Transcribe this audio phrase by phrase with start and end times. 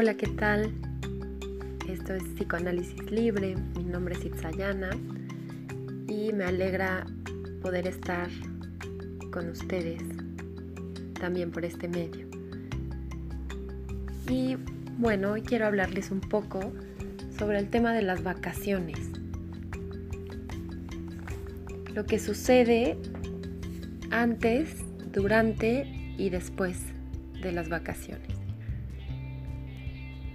[0.00, 0.72] Hola, ¿qué tal?
[1.88, 4.90] Esto es Psicoanálisis Libre, mi nombre es Itzayana
[6.06, 7.04] y me alegra
[7.60, 8.28] poder estar
[9.32, 10.00] con ustedes
[11.18, 12.28] también por este medio.
[14.28, 14.56] Y
[14.98, 16.60] bueno, hoy quiero hablarles un poco
[17.36, 19.00] sobre el tema de las vacaciones.
[21.92, 22.96] Lo que sucede
[24.12, 24.76] antes,
[25.12, 26.82] durante y después
[27.42, 28.37] de las vacaciones.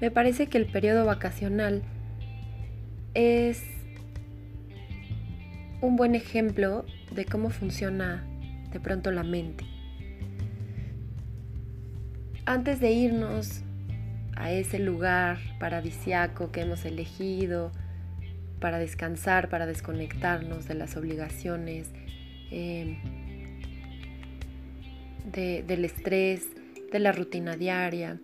[0.00, 1.82] Me parece que el periodo vacacional
[3.14, 3.62] es
[5.82, 8.24] un buen ejemplo de cómo funciona
[8.72, 9.64] de pronto la mente.
[12.46, 13.62] Antes de irnos
[14.36, 17.70] a ese lugar paradisiaco que hemos elegido
[18.58, 21.90] para descansar, para desconectarnos de las obligaciones,
[22.50, 22.98] eh,
[25.32, 26.48] del estrés,
[26.90, 28.18] de la rutina diaria,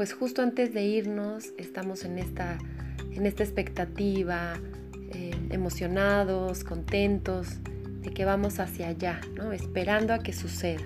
[0.00, 2.56] pues justo antes de irnos estamos en esta,
[3.12, 4.54] en esta expectativa,
[5.12, 7.62] eh, emocionados, contentos
[8.00, 9.52] de que vamos hacia allá, ¿no?
[9.52, 10.80] esperando a que suceda.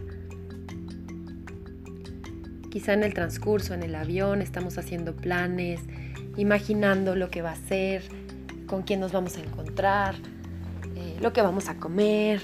[2.73, 5.79] Quizá en el transcurso, en el avión, estamos haciendo planes,
[6.37, 8.03] imaginando lo que va a ser,
[8.67, 10.17] con quién nos vamos a encontrar,
[10.97, 12.42] eh, lo que vamos a comer,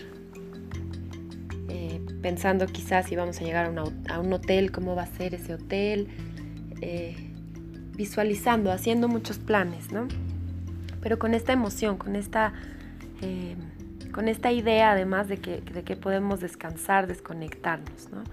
[1.69, 5.35] eh, pensando quizás si vamos a llegar a, a un hotel, cómo va a ser
[5.35, 6.07] ese hotel,
[6.81, 7.17] eh,
[7.97, 10.09] visualizando, haciendo muchos planes, ¿no?
[11.03, 12.55] Pero con esta emoción, con esta,
[13.21, 13.57] eh,
[14.13, 18.25] con esta idea además de que, de que podemos descansar, desconectarnos, ¿no?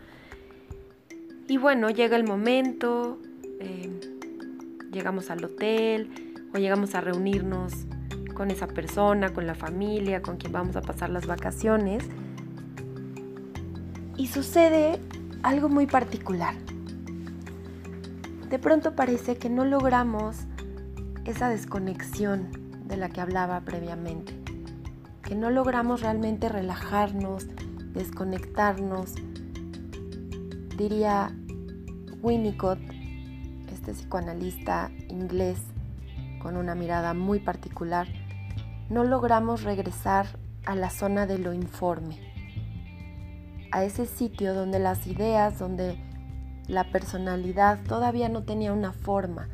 [1.50, 3.20] Y bueno, llega el momento,
[3.60, 3.90] eh,
[4.92, 6.10] llegamos al hotel
[6.54, 7.74] o llegamos a reunirnos
[8.34, 12.04] con esa persona, con la familia, con quien vamos a pasar las vacaciones.
[14.16, 15.00] Y sucede
[15.44, 16.56] algo muy particular
[18.50, 20.38] de pronto parece que no logramos
[21.26, 22.50] esa desconexión
[22.86, 24.34] de la que hablaba previamente,
[25.22, 27.48] que no logramos realmente relajarnos,
[27.94, 29.16] desconectarnos.
[30.78, 31.34] Diría
[32.22, 32.80] Winnicott,
[33.74, 35.60] este psicoanalista inglés
[36.42, 38.08] con una mirada muy particular,
[38.90, 40.28] no logramos regresar
[40.66, 42.18] a la zona de lo informe,
[43.72, 46.07] a ese sitio donde las ideas, donde
[46.68, 49.48] la personalidad todavía no tenía una forma,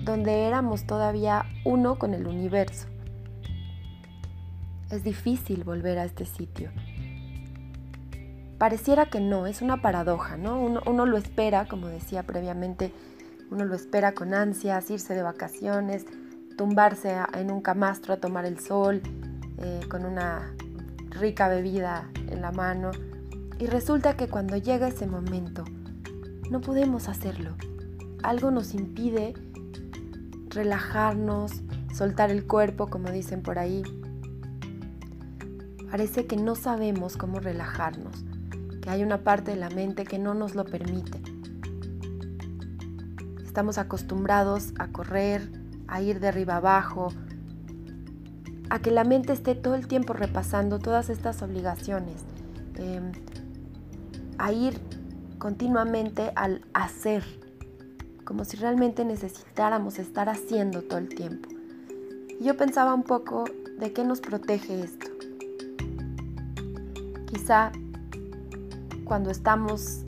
[0.00, 2.88] donde éramos todavía uno con el universo.
[4.90, 6.70] Es difícil volver a este sitio.
[8.58, 10.60] Pareciera que no, es una paradoja, ¿no?
[10.60, 12.92] Uno, lo espera, como decía previamente,
[13.50, 16.06] uno lo espera con ansias, irse de vacaciones,
[16.56, 19.02] tumbarse en un camastro a tomar el sol,
[19.58, 20.54] eh, con una
[21.10, 22.90] rica bebida en la mano.
[23.58, 25.64] Y resulta que cuando llega ese momento,
[26.54, 27.56] no podemos hacerlo.
[28.22, 29.34] Algo nos impide
[30.50, 31.50] relajarnos,
[31.92, 33.82] soltar el cuerpo, como dicen por ahí.
[35.90, 38.24] Parece que no sabemos cómo relajarnos,
[38.80, 41.20] que hay una parte de la mente que no nos lo permite.
[43.44, 45.50] Estamos acostumbrados a correr,
[45.88, 47.08] a ir de arriba abajo,
[48.70, 52.22] a que la mente esté todo el tiempo repasando todas estas obligaciones,
[52.76, 53.10] em,
[54.38, 54.80] a ir
[55.44, 57.22] continuamente al hacer,
[58.24, 61.50] como si realmente necesitáramos estar haciendo todo el tiempo.
[62.40, 63.44] Y yo pensaba un poco
[63.78, 65.06] de qué nos protege esto.
[67.26, 67.72] Quizá
[69.04, 70.04] cuando estamos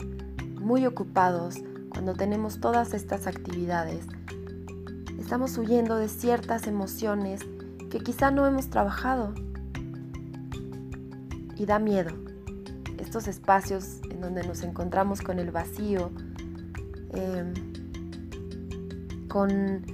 [0.59, 1.57] muy ocupados,
[1.91, 4.07] cuando tenemos todas estas actividades,
[5.19, 7.41] estamos huyendo de ciertas emociones
[7.91, 9.35] que quizá no hemos trabajado.
[11.55, 12.26] Y da miedo.
[13.07, 16.11] Estos espacios en donde nos encontramos con el vacío,
[17.13, 17.53] em,
[19.29, 19.85] con,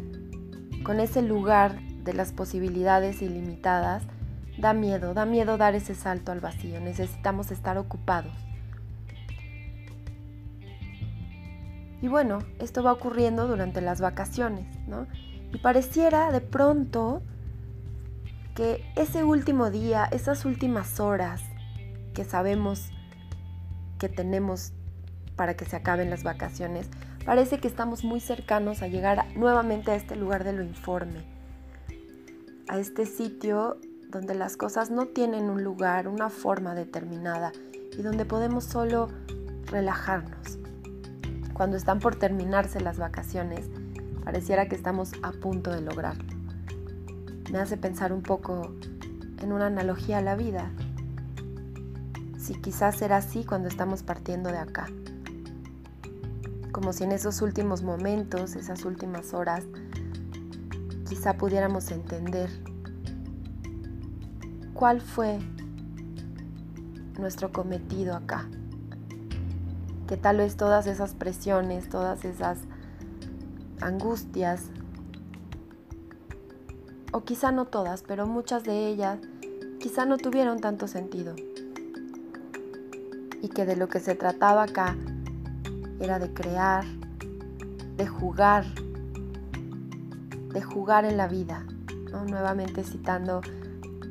[0.84, 4.02] con ese lugar de las posibilidades ilimitadas,
[4.58, 8.34] da miedo, da miedo dar ese salto al vacío, necesitamos estar ocupados.
[12.02, 15.06] Y bueno, esto va ocurriendo durante las vacaciones, ¿no?
[15.54, 17.22] Y pareciera de pronto
[18.56, 21.44] que ese último día, esas últimas horas
[22.16, 22.90] que sabemos
[24.04, 24.74] que tenemos
[25.38, 26.90] para que se acaben las vacaciones,
[27.26, 31.24] parece que estamos muy cercanos a llegar nuevamente a este lugar de lo informe,
[32.68, 33.78] a este sitio
[34.10, 37.54] donde las cosas no tienen un lugar, una forma determinada
[37.98, 39.08] y donde podemos solo
[39.68, 40.60] relajarnos.
[41.54, 43.70] Cuando están por terminarse las vacaciones,
[44.26, 46.26] pareciera que estamos a punto de lograrlo.
[47.54, 48.76] Me hace pensar un poco
[49.42, 50.74] en una analogía a la vida
[52.44, 54.88] si quizás será así cuando estamos partiendo de acá.
[56.74, 59.64] como si en esos últimos momentos, esas últimas horas,
[61.08, 62.50] quizá pudiéramos entender
[64.74, 65.40] cuál fue
[67.20, 68.50] nuestro cometido acá.
[70.08, 72.58] Que tal vez todas esas presiones, todas esas
[73.80, 74.64] angustias,
[77.12, 79.20] o quizá no todas, pero muchas de ellas
[79.80, 81.36] quizá no tuvieron tanto sentido.
[83.44, 84.96] Y que de lo que se trataba acá
[86.00, 86.86] era de crear,
[87.98, 88.66] de jugar,
[90.54, 91.66] de jugar en la vida.
[92.26, 93.42] Nuevamente citando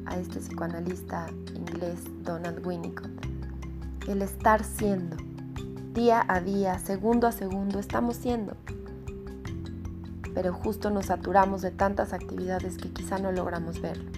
[0.05, 3.11] a este psicoanalista inglés Donald Winnicott.
[4.07, 5.17] El estar siendo,
[5.95, 8.55] día a día, segundo a segundo, estamos siendo.
[10.35, 14.11] Pero justo nos saturamos de tantas actividades que quizá no logramos verlo.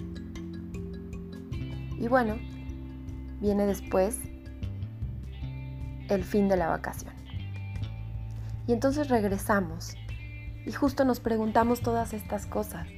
[2.00, 2.36] Y bueno,
[3.40, 4.18] viene después
[6.08, 7.12] el fin de la vacación.
[8.66, 9.96] Y entonces regresamos
[10.66, 12.88] y justo nos preguntamos todas estas cosas.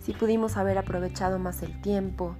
[0.00, 2.36] Si pudimos haber aprovechado más el tiempo,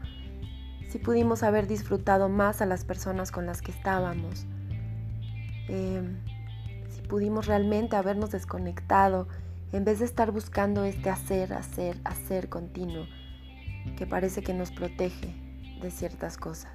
[0.89, 4.47] si pudimos haber disfrutado más a las personas con las que estábamos,
[5.69, 6.19] em,
[6.89, 9.29] si pudimos realmente habernos desconectado
[9.73, 13.07] en vez de estar buscando este hacer, hacer, hacer continuo
[13.97, 15.35] que parece que nos protege
[15.81, 16.73] de ciertas cosas.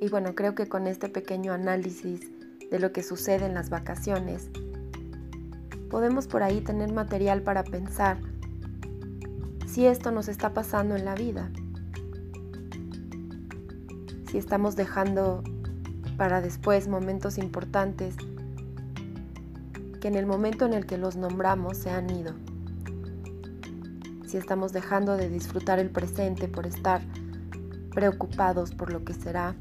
[0.00, 2.22] Y bueno, creo que con este pequeño análisis
[2.70, 4.48] de lo que sucede en las vacaciones,
[5.90, 8.18] podemos por ahí tener material para pensar
[9.66, 11.50] si esto nos está pasando en la vida,
[14.30, 15.44] si estamos dejando
[16.16, 18.16] para después momentos importantes
[20.00, 22.32] que en el momento en el que los nombramos se han ido,
[24.26, 27.02] si estamos dejando de disfrutar el presente por estar
[27.90, 29.56] preocupados por lo que será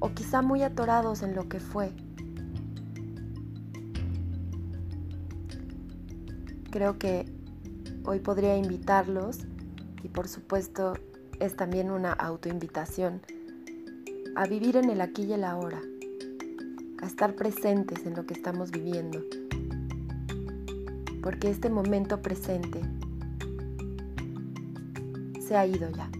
[0.00, 1.92] o quizá muy atorados en lo que fue.
[6.70, 7.26] Creo que
[8.04, 9.38] hoy podría invitarlos
[10.02, 10.94] y por supuesto
[11.40, 13.22] es también una autoinvitación
[14.36, 15.80] a vivir en el aquí y el ahora,
[17.02, 19.24] a estar presentes en lo que estamos viviendo,
[21.22, 22.80] porque este momento presente
[25.40, 26.10] se ha ido ya.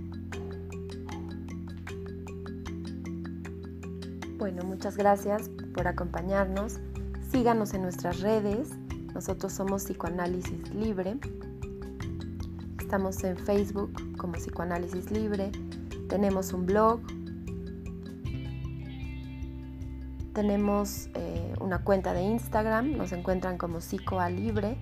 [4.38, 6.78] Bueno, muchas gracias por acompañarnos.
[7.32, 8.70] Síganos en nuestras redes.
[9.12, 11.18] Nosotros somos Psicoanálisis Libre.
[12.78, 15.50] Estamos en Facebook como Psicoanálisis Libre.
[16.08, 17.00] Tenemos un blog.
[20.34, 22.96] Tenemos eh, una cuenta de Instagram.
[22.96, 24.78] Nos encuentran como Psicoa Libre.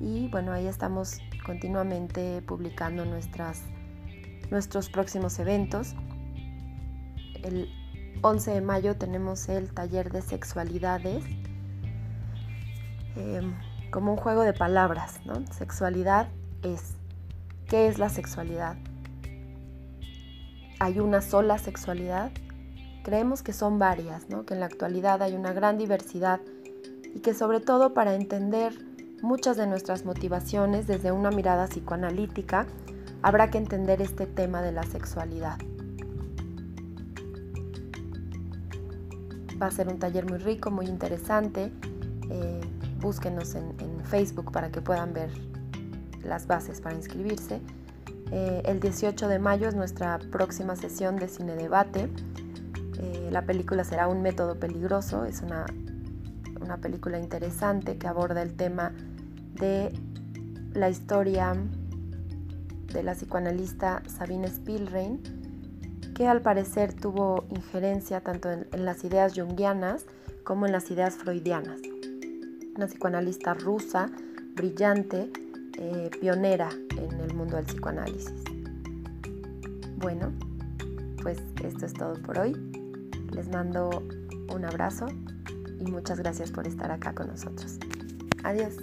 [0.00, 3.64] Y bueno, ahí estamos continuamente publicando nuestras,
[4.50, 5.94] nuestros próximos eventos.
[7.42, 7.68] El
[8.22, 11.24] 11 de mayo tenemos el taller de sexualidades,
[13.16, 13.54] em,
[13.90, 15.46] como un juego de palabras, ¿no?
[15.52, 16.28] Sexualidad
[16.62, 16.94] es.
[17.68, 18.76] ¿Qué es la sexualidad?
[20.80, 22.32] ¿Hay una sola sexualidad?
[23.04, 24.44] Creemos que son varias, ¿no?
[24.44, 26.40] que en la actualidad hay una gran diversidad
[27.14, 28.72] y que sobre todo para entender
[29.22, 32.66] muchas de nuestras motivaciones desde una mirada psicoanalítica,
[33.22, 35.58] habrá que entender este tema de la sexualidad.
[39.60, 41.72] Va a ser un taller muy rico, muy interesante.
[42.30, 42.60] Eh,
[43.00, 45.28] búsquenos en, Facebook para que puedan ver
[46.24, 47.60] las bases para inscribirse.
[48.32, 52.08] Eh, el 18 de mayo es nuestra próxima sesión de cine debate.
[52.98, 55.26] Eh, la película será Un método peligroso.
[55.26, 55.66] Es una,
[56.58, 58.92] una película interesante que aborda el tema
[59.56, 59.92] de
[60.72, 61.54] la historia
[62.92, 65.20] de la psicoanalista Sabine Spielrein
[66.18, 70.04] que al parecer tuvo injerencia tanto en, las ideas junguianas
[70.42, 71.80] como en las ideas freudianas.
[72.74, 74.10] Una psicoanalista rusa,
[74.56, 75.30] brillante,
[75.78, 78.34] eh, pionera en el mundo del psicoanálisis.
[79.98, 80.32] Bueno,
[81.22, 82.52] pues esto es todo por hoy.
[83.32, 84.02] Les mando
[84.52, 85.06] un abrazo
[85.78, 87.78] y muchas gracias por estar acá con nosotros.
[88.42, 88.74] Adiós.